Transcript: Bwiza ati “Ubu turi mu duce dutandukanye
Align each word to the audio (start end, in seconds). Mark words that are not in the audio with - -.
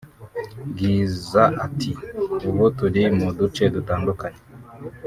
Bwiza 0.69 1.43
ati 1.65 1.91
“Ubu 2.49 2.63
turi 2.77 3.03
mu 3.19 3.29
duce 3.37 3.63
dutandukanye 3.75 4.41